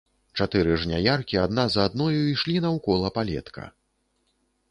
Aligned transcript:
Чатыры 0.43 0.77
жняяркі 0.83 1.37
адна 1.41 1.65
за 1.73 1.85
адною 1.91 2.21
ішлі 2.31 2.55
наўкола 2.65 3.11
палетка. 3.17 3.69